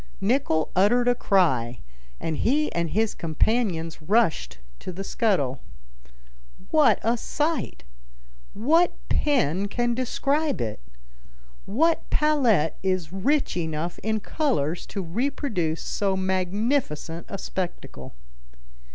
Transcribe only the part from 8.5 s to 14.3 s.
What pen can describe it? What palette is rich enough in